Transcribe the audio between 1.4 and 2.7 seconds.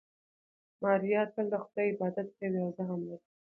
د خدای عبادت کوي او